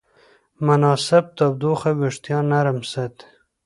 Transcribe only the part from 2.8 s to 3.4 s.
ساتي.